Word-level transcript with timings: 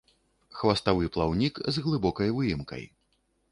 Хваставы 0.59 1.09
плаўнік 1.17 1.61
з 1.77 1.85
глыбокай 1.85 2.35
выемкай. 2.41 2.83